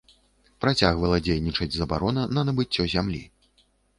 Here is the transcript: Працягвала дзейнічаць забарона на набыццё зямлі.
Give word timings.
Працягвала 0.63 1.19
дзейнічаць 1.27 1.69
забарона 1.77 2.23
на 2.37 2.41
набыццё 2.49 2.83
зямлі. 2.97 3.23